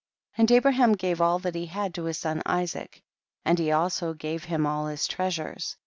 [0.37, 0.43] 21.
[0.43, 3.03] And Abraham gave all that he had to his son Isaac,
[3.45, 5.77] and he also gave him all his treasures.